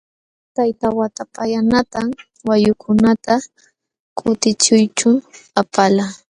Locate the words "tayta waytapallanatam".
0.55-2.07